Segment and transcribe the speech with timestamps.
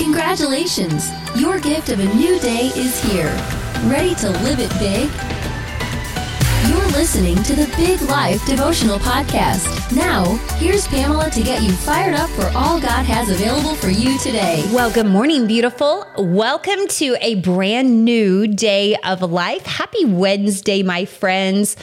[0.00, 1.10] Congratulations!
[1.36, 3.30] Your gift of a new day is here.
[3.84, 5.10] Ready to live it big?
[6.70, 9.94] You're listening to the Big Life Devotional Podcast.
[9.94, 10.24] Now,
[10.56, 14.64] here's Pamela to get you fired up for all God has available for you today.
[14.72, 16.06] Well, good morning, beautiful.
[16.16, 19.66] Welcome to a brand new day of life.
[19.66, 21.76] Happy Wednesday, my friends.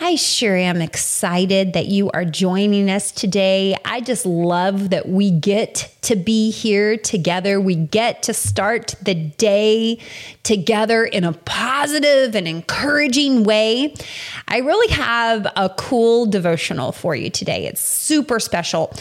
[0.00, 3.76] I sure am excited that you are joining us today.
[3.84, 7.60] I just love that we get to be here together.
[7.60, 10.00] We get to start the day
[10.42, 13.94] together in a positive and encouraging way.
[14.48, 17.66] I really have a cool devotional for you today.
[17.66, 18.92] It's super special.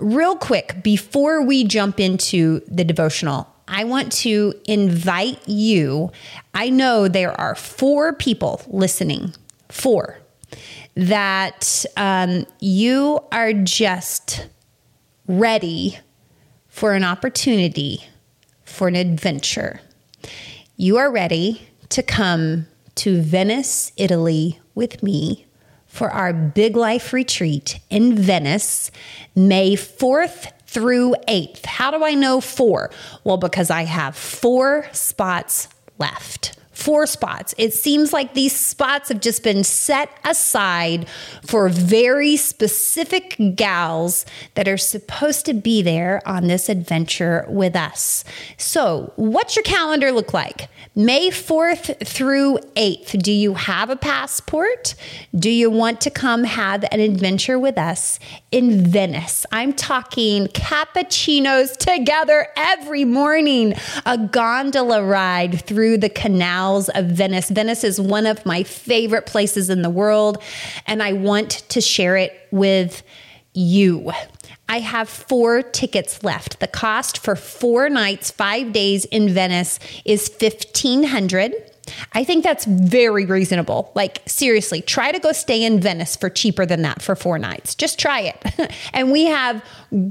[0.00, 6.10] Real quick, before we jump into the devotional, I want to invite you.
[6.54, 9.32] I know there are four people listening.
[9.68, 10.19] Four
[10.94, 14.48] that um, you are just
[15.26, 15.98] ready
[16.68, 18.04] for an opportunity,
[18.64, 19.80] for an adventure.
[20.76, 25.46] You are ready to come to Venice, Italy with me
[25.86, 28.90] for our Big Life retreat in Venice,
[29.34, 31.66] May 4th through 8th.
[31.66, 32.90] How do I know four?
[33.24, 37.54] Well, because I have four spots left four spots.
[37.58, 41.06] It seems like these spots have just been set aside
[41.44, 48.24] for very specific gals that are supposed to be there on this adventure with us.
[48.56, 50.68] So, what's your calendar look like?
[50.96, 53.22] May 4th through 8th.
[53.22, 54.94] Do you have a passport?
[55.34, 58.18] Do you want to come have an adventure with us
[58.50, 59.44] in Venice?
[59.52, 63.74] I'm talking cappuccinos together every morning,
[64.06, 67.50] a gondola ride through the canal canals of Venice.
[67.50, 70.42] Venice is one of my favorite places in the world,
[70.86, 73.02] and I want to share it with
[73.54, 74.12] you.
[74.68, 76.60] I have four tickets left.
[76.60, 81.52] The cost for four nights, five days in Venice is 1500
[82.12, 83.92] I think that's very reasonable.
[83.94, 87.74] Like, seriously, try to go stay in Venice for cheaper than that for four nights.
[87.74, 88.72] Just try it.
[88.92, 89.64] and we have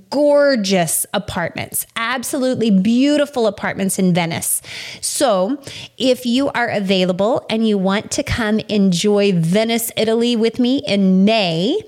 [0.10, 4.62] gorgeous apartments, absolutely beautiful apartments in Venice.
[5.02, 5.62] So,
[5.98, 11.26] if you are available and you want to come enjoy Venice, Italy with me in
[11.26, 11.80] May,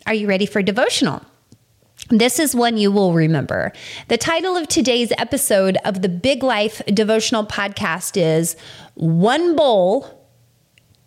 [0.06, 1.24] are you ready for devotional?
[2.10, 3.74] This is one you will remember.
[4.10, 8.56] The title of today's episode of the Big Life Devotional Podcast is
[8.94, 10.24] One Bowl,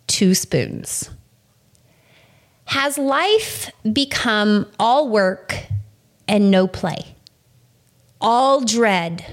[0.07, 1.09] Two Spoons.
[2.69, 5.55] Has life become all work
[6.27, 7.15] and no play?
[8.21, 9.25] All dread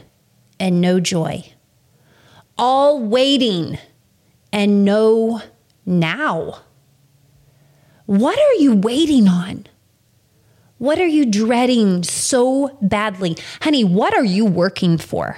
[0.59, 1.53] and no joy?
[2.57, 3.77] All waiting
[4.55, 5.43] and no
[5.85, 6.63] now?
[8.07, 9.67] What are you waiting on?
[10.79, 13.37] What are you dreading so badly?
[13.61, 15.37] Honey, what are you working for?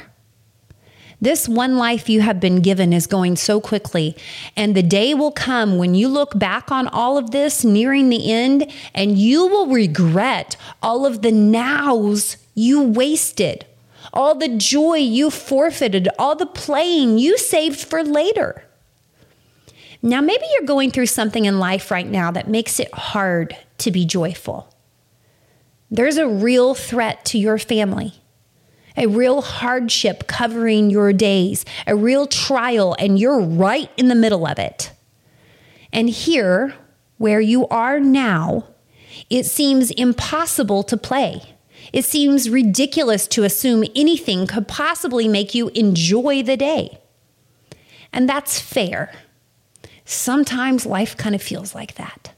[1.21, 4.17] This one life you have been given is going so quickly.
[4.57, 8.31] And the day will come when you look back on all of this nearing the
[8.31, 13.67] end and you will regret all of the nows you wasted,
[14.13, 18.65] all the joy you forfeited, all the playing you saved for later.
[20.01, 23.91] Now, maybe you're going through something in life right now that makes it hard to
[23.91, 24.73] be joyful.
[25.91, 28.15] There's a real threat to your family
[28.99, 34.47] a real hardship covering your days, a real trial, and you're right in the middle
[34.47, 34.91] of it.
[35.93, 36.75] And here,
[37.17, 38.67] where you are now,
[39.31, 41.55] it seems impossible to play.
[41.93, 46.99] It seems ridiculous to assume anything could possibly make you enjoy the day.
[48.13, 49.13] And that's fair.
[50.05, 52.33] Sometimes life kind of feels like that.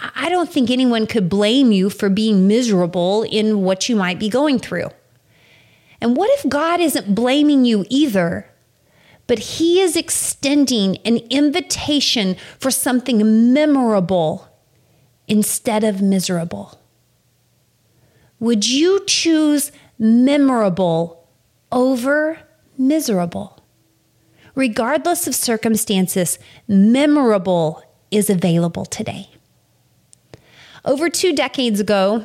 [0.00, 4.28] I don't think anyone could blame you for being miserable in what you might be
[4.28, 4.90] going through.
[6.00, 8.50] And what if God isn't blaming you either,
[9.26, 14.48] but He is extending an invitation for something memorable
[15.26, 16.80] instead of miserable?
[18.40, 21.28] Would you choose memorable
[21.72, 22.38] over
[22.76, 23.58] miserable?
[24.54, 29.30] Regardless of circumstances, memorable is available today.
[30.84, 32.24] Over two decades ago,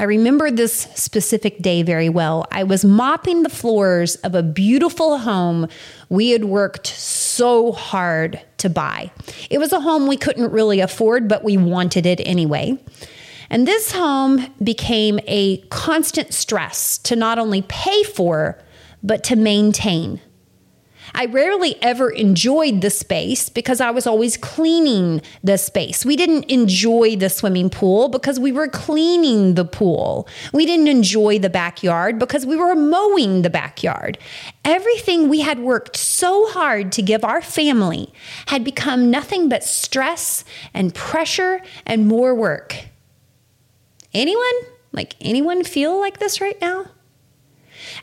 [0.00, 2.46] I remember this specific day very well.
[2.52, 5.66] I was mopping the floors of a beautiful home
[6.08, 9.10] we had worked so hard to buy.
[9.50, 12.78] It was a home we couldn't really afford, but we wanted it anyway.
[13.50, 18.56] And this home became a constant stress to not only pay for,
[19.02, 20.20] but to maintain.
[21.14, 26.04] I rarely ever enjoyed the space because I was always cleaning the space.
[26.04, 30.28] We didn't enjoy the swimming pool because we were cleaning the pool.
[30.52, 34.18] We didn't enjoy the backyard because we were mowing the backyard.
[34.64, 38.12] Everything we had worked so hard to give our family
[38.46, 40.44] had become nothing but stress
[40.74, 42.76] and pressure and more work.
[44.14, 44.44] Anyone?
[44.92, 46.86] Like anyone feel like this right now?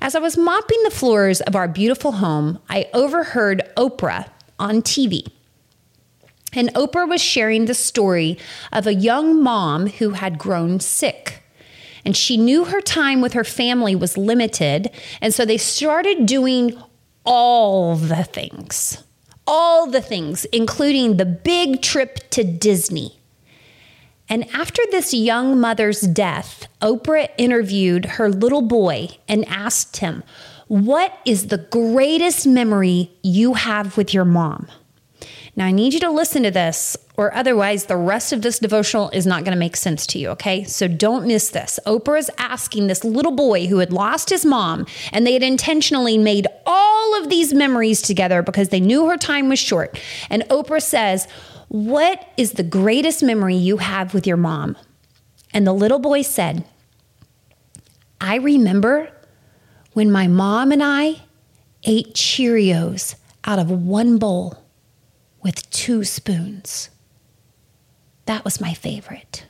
[0.02, 4.30] As I was mopping the floors of our beautiful home, I overheard Oprah
[4.60, 5.28] on TV.
[6.54, 8.38] And Oprah was sharing the story
[8.72, 11.44] of a young mom who had grown sick.
[12.06, 14.92] And she knew her time with her family was limited.
[15.22, 16.82] And so they started doing
[17.26, 19.04] all the things,
[19.48, 23.20] all the things, including the big trip to Disney.
[24.28, 30.24] And after this young mother's death, Oprah interviewed her little boy and asked him,
[30.68, 34.68] What is the greatest memory you have with your mom?
[35.58, 39.10] Now, I need you to listen to this, or otherwise, the rest of this devotional
[39.12, 40.66] is not going to make sense to you, okay?
[40.66, 41.80] So don't miss this.
[41.86, 46.18] Oprah is asking this little boy who had lost his mom, and they had intentionally
[46.18, 49.98] made all of these memories together because they knew her time was short.
[50.30, 51.26] And Oprah says,
[51.76, 54.78] what is the greatest memory you have with your mom?
[55.54, 56.64] And the little boy said,
[58.22, 59.12] I remember
[59.92, 61.24] when my mom and I
[61.84, 64.64] ate Cheerios out of one bowl
[65.44, 66.92] with two spoons.
[68.26, 69.46] That was my favorite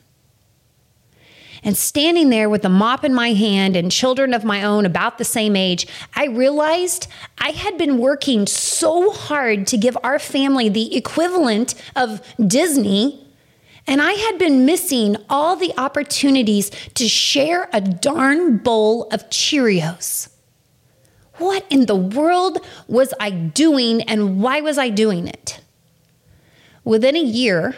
[1.66, 5.18] and standing there with a mop in my hand and children of my own about
[5.18, 7.08] the same age, I realized
[7.40, 13.28] I had been working so hard to give our family the equivalent of Disney.
[13.88, 20.30] And I had been missing all the opportunities to share a darn bowl of Cheerios.
[21.38, 25.60] What in the world was I doing and why was I doing it?
[26.84, 27.76] Within a year,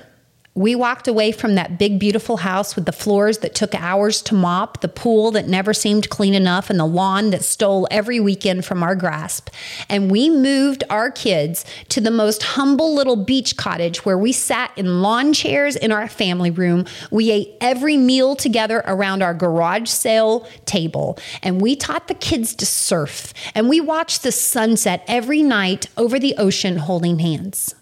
[0.57, 4.33] we walked away from that big, beautiful house with the floors that took hours to
[4.33, 8.65] mop, the pool that never seemed clean enough, and the lawn that stole every weekend
[8.65, 9.51] from our grasp.
[9.88, 14.71] And we moved our kids to the most humble little beach cottage where we sat
[14.75, 16.86] in lawn chairs in our family room.
[17.12, 21.19] We ate every meal together around our garage sale table.
[21.44, 23.31] And we taught the kids to surf.
[23.54, 27.75] And we watched the sunset every night over the ocean holding hands.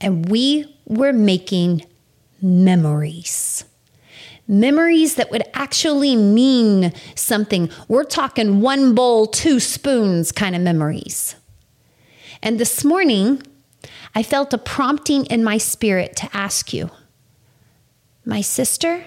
[0.00, 1.84] And we we're making
[2.40, 3.64] memories.
[4.46, 7.70] Memories that would actually mean something.
[7.88, 11.36] We're talking one bowl, two spoons kind of memories.
[12.42, 13.42] And this morning,
[14.14, 16.90] I felt a prompting in my spirit to ask you,
[18.26, 19.04] my sister,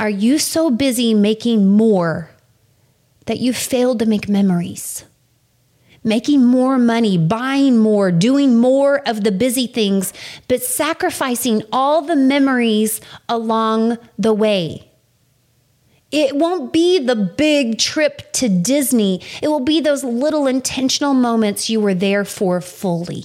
[0.00, 2.30] are you so busy making more
[3.26, 5.04] that you failed to make memories?
[6.04, 10.12] Making more money, buying more, doing more of the busy things,
[10.46, 14.90] but sacrificing all the memories along the way.
[16.12, 19.20] It won't be the big trip to Disney.
[19.42, 23.24] It will be those little intentional moments you were there for fully.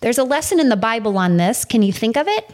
[0.00, 1.64] There's a lesson in the Bible on this.
[1.64, 2.50] Can you think of it?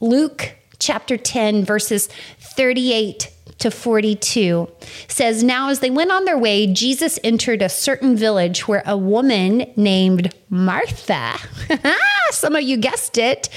[0.00, 2.08] Luke chapter 10, verses
[2.38, 4.68] 38 to 42
[5.08, 8.96] says, Now as they went on their way, Jesus entered a certain village where a
[8.96, 11.36] woman named Martha,
[12.30, 13.48] some of you guessed it,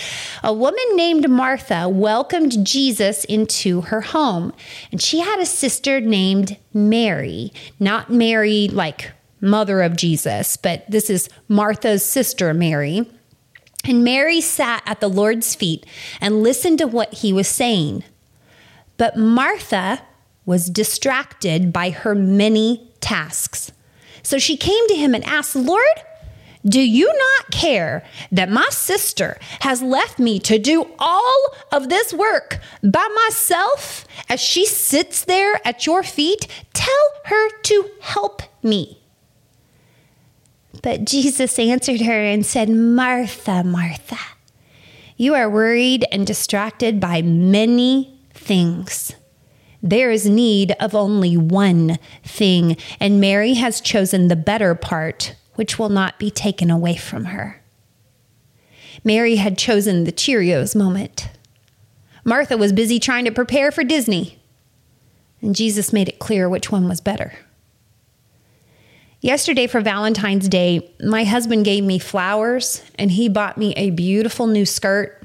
[0.43, 4.53] a woman named Martha welcomed Jesus into her home.
[4.91, 11.09] And she had a sister named Mary, not Mary like mother of Jesus, but this
[11.09, 13.09] is Martha's sister, Mary.
[13.85, 15.85] And Mary sat at the Lord's feet
[16.19, 18.03] and listened to what he was saying.
[18.99, 20.01] But Martha
[20.45, 23.71] was distracted by her many tasks.
[24.21, 26.03] So she came to him and asked, Lord,
[26.65, 32.13] do you not care that my sister has left me to do all of this
[32.13, 36.47] work by myself as she sits there at your feet?
[36.73, 39.01] Tell her to help me.
[40.83, 44.19] But Jesus answered her and said, Martha, Martha,
[45.15, 48.18] you are worried and distracted by many
[48.49, 49.13] things.
[49.83, 55.77] There is need of only one thing, and Mary has chosen the better part, which
[55.77, 57.61] will not be taken away from her.
[59.03, 61.29] Mary had chosen the Cheerios moment.
[62.25, 64.39] Martha was busy trying to prepare for Disney,
[65.43, 67.33] and Jesus made it clear which one was better.
[69.21, 74.47] Yesterday, for Valentine's Day, my husband gave me flowers and he bought me a beautiful
[74.47, 75.18] new skirt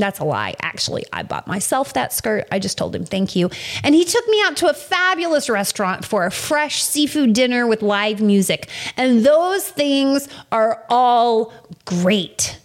[0.00, 0.54] That's a lie.
[0.60, 2.46] Actually, I bought myself that skirt.
[2.50, 3.50] I just told him thank you.
[3.82, 7.82] And he took me out to a fabulous restaurant for a fresh seafood dinner with
[7.82, 8.68] live music.
[8.96, 11.52] And those things are all
[11.84, 12.58] great.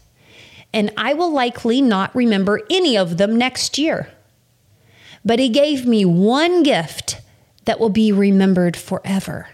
[0.73, 4.09] And I will likely not remember any of them next year.
[5.23, 7.21] But he gave me one gift
[7.65, 9.49] that will be remembered forever.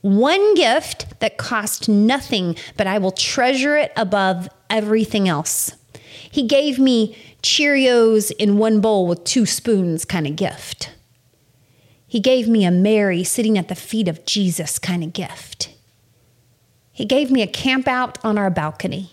[0.00, 5.72] One gift that cost nothing, but I will treasure it above everything else.
[6.30, 10.90] He gave me Cheerios in one bowl with two spoons kind of gift.
[12.06, 15.74] He gave me a Mary sitting at the feet of Jesus kind of gift.
[16.92, 19.10] He gave me a camp out on our balcony.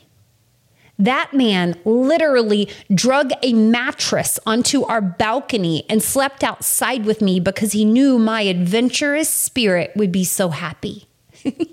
[0.99, 7.71] That man literally drug a mattress onto our balcony and slept outside with me because
[7.71, 11.07] he knew my adventurous spirit would be so happy.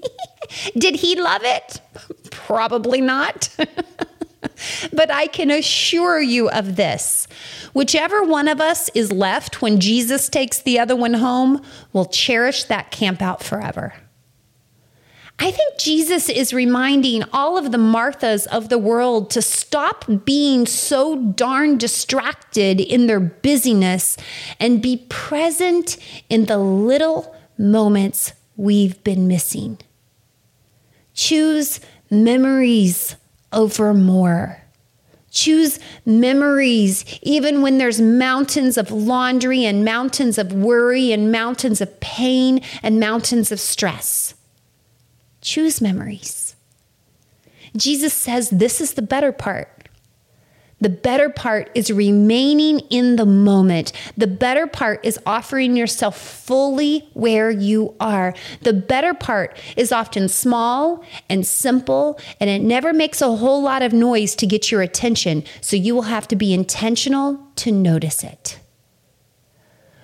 [0.76, 1.80] Did he love it?
[2.30, 3.54] Probably not.
[4.92, 7.26] but I can assure you of this
[7.72, 11.62] whichever one of us is left when Jesus takes the other one home
[11.92, 13.94] will cherish that camp out forever.
[15.42, 20.66] I think Jesus is reminding all of the Marthas of the world to stop being
[20.66, 24.18] so darn distracted in their busyness
[24.58, 25.96] and be present
[26.28, 29.78] in the little moments we've been missing.
[31.14, 33.16] Choose memories
[33.52, 34.62] over more.
[35.30, 42.00] Choose memories, even when there's mountains of laundry and mountains of worry and mountains of
[42.00, 44.34] pain and mountains of stress.
[45.40, 46.56] Choose memories.
[47.76, 49.88] Jesus says this is the better part.
[50.80, 53.92] The better part is remaining in the moment.
[54.16, 58.34] The better part is offering yourself fully where you are.
[58.62, 63.82] The better part is often small and simple, and it never makes a whole lot
[63.82, 65.44] of noise to get your attention.
[65.60, 68.58] So you will have to be intentional to notice it.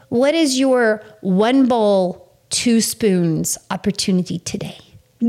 [0.09, 4.79] What is your one bowl, two spoons opportunity today?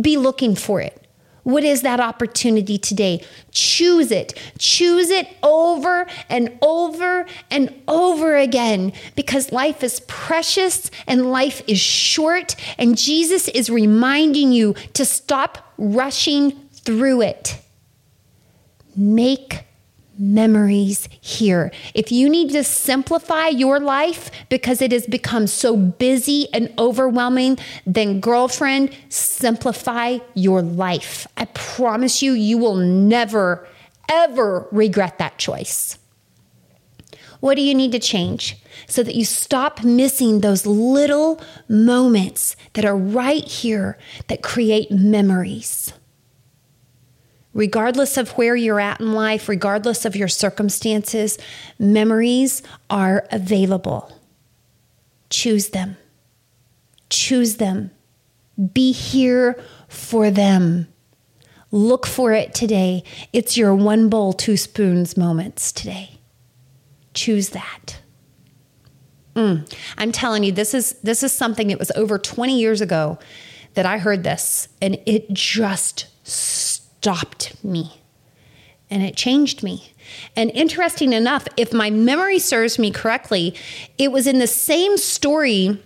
[0.01, 1.06] Be looking for it.
[1.47, 3.23] What is that opportunity today?
[3.51, 4.37] Choose it.
[4.59, 11.79] Choose it over and over and over again because life is precious and life is
[11.79, 12.57] short.
[12.77, 17.61] And Jesus is reminding you to stop rushing through it.
[18.97, 19.66] Make
[20.17, 21.71] memories here.
[21.93, 27.57] If you need to simplify your life because it has become so busy and overwhelming,
[27.85, 31.27] then, girlfriend, simplify your life.
[31.37, 33.67] I promise you, you will never,
[34.09, 35.97] ever regret that choice.
[37.39, 38.57] What do you need to change
[38.87, 43.97] so that you stop missing those little moments that are right here
[44.27, 45.93] that create memories?
[47.57, 51.39] Regardless of where you're at in life, regardless of your circumstances,
[51.79, 54.15] memories are available.
[55.31, 55.97] Choose them.
[57.09, 57.89] Choose them.
[58.73, 60.87] Be here for them.
[61.71, 63.03] Look for it today.
[63.33, 66.19] It's your one bowl, two spoons moments today.
[67.15, 67.99] Choose that.
[69.35, 69.75] Mm.
[69.97, 71.71] I'm telling you, this is this is something.
[71.71, 73.17] It was over 20 years ago
[73.73, 76.07] that I heard this, and it just
[77.07, 78.01] stopped me
[78.89, 79.93] and it changed me.
[80.35, 83.55] And interesting enough, if my memory serves me correctly,
[83.97, 85.81] it was in the same story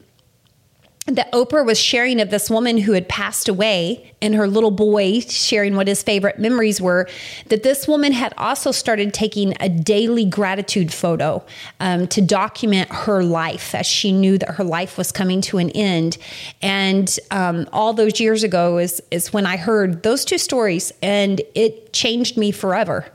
[1.07, 5.19] that Oprah was sharing of this woman who had passed away and her little boy
[5.21, 7.09] sharing what his favorite memories were,
[7.47, 11.43] that this woman had also started taking a daily gratitude photo
[11.79, 15.71] um, to document her life as she knew that her life was coming to an
[15.71, 16.17] end.
[16.61, 21.41] And um, all those years ago is, is when I heard those two stories and
[21.55, 23.07] it changed me forever.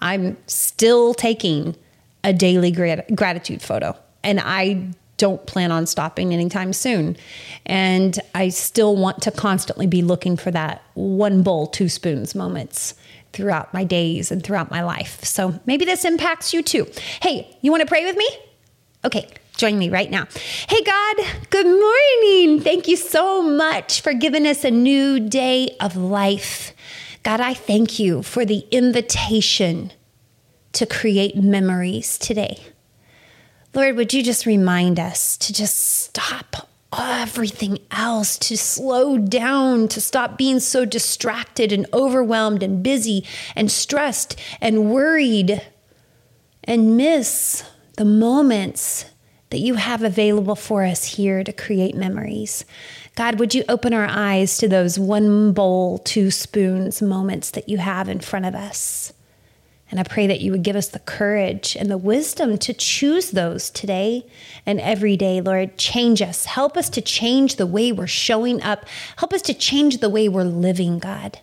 [0.00, 1.76] I'm still taking
[2.22, 3.96] a daily grat- gratitude photo.
[4.22, 7.16] And I don't plan on stopping anytime soon.
[7.64, 12.94] And I still want to constantly be looking for that one bowl, two spoons moments
[13.32, 15.22] throughout my days and throughout my life.
[15.22, 16.88] So maybe this impacts you too.
[17.22, 18.28] Hey, you want to pray with me?
[19.04, 20.26] Okay, join me right now.
[20.68, 21.16] Hey, God,
[21.50, 22.60] good morning.
[22.60, 26.72] Thank you so much for giving us a new day of life.
[27.22, 29.92] God, I thank you for the invitation
[30.72, 32.58] to create memories today.
[33.74, 40.00] Lord, would you just remind us to just stop everything else, to slow down, to
[40.00, 43.24] stop being so distracted and overwhelmed and busy
[43.56, 45.62] and stressed and worried
[46.64, 47.64] and miss
[47.96, 49.06] the moments
[49.48, 52.66] that you have available for us here to create memories.
[53.14, 57.78] God, would you open our eyes to those one bowl, two spoons moments that you
[57.78, 59.12] have in front of us?
[59.92, 63.32] And I pray that you would give us the courage and the wisdom to choose
[63.32, 64.24] those today
[64.64, 65.76] and every day, Lord.
[65.76, 66.46] Change us.
[66.46, 68.86] Help us to change the way we're showing up.
[69.18, 71.40] Help us to change the way we're living, God.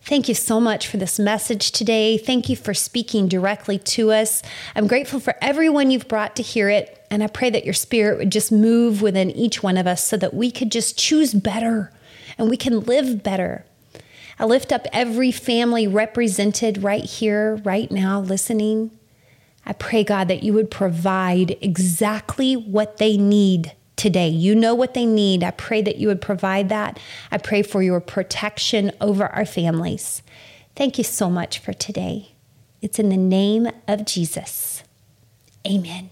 [0.00, 2.16] Thank you so much for this message today.
[2.16, 4.42] Thank you for speaking directly to us.
[4.74, 7.06] I'm grateful for everyone you've brought to hear it.
[7.10, 10.16] And I pray that your spirit would just move within each one of us so
[10.16, 11.92] that we could just choose better
[12.38, 13.66] and we can live better.
[14.38, 18.92] I lift up every family represented right here, right now, listening.
[19.66, 24.28] I pray, God, that you would provide exactly what they need today.
[24.28, 25.42] You know what they need.
[25.42, 26.98] I pray that you would provide that.
[27.30, 30.22] I pray for your protection over our families.
[30.76, 32.32] Thank you so much for today.
[32.80, 34.84] It's in the name of Jesus.
[35.66, 36.10] Amen.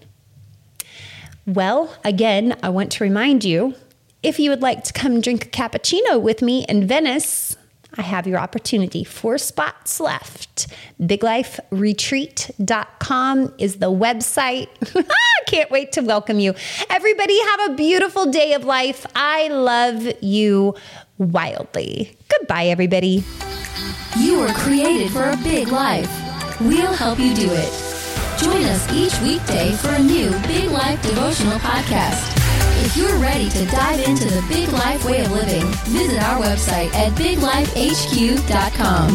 [1.45, 3.75] Well, again, I want to remind you
[4.21, 7.55] if you would like to come drink a cappuccino with me in Venice,
[7.97, 9.03] I have your opportunity.
[9.03, 10.67] Four spots left.
[11.01, 14.67] BigLifeRetreat.com is the website.
[15.47, 16.53] Can't wait to welcome you.
[16.89, 19.05] Everybody, have a beautiful day of life.
[19.15, 20.75] I love you
[21.17, 22.15] wildly.
[22.29, 23.23] Goodbye, everybody.
[24.17, 26.09] You were created for a big life.
[26.61, 27.83] We'll help you do it.
[28.39, 32.36] Join us each weekday for a new Big Life devotional podcast.
[32.87, 36.87] If you're ready to dive into the big life way of living, visit our website
[36.93, 39.11] at biglifehq.com.